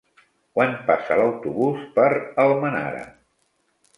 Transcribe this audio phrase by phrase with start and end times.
[0.59, 2.07] Quan passa l'autobús per
[2.45, 3.05] Almenara?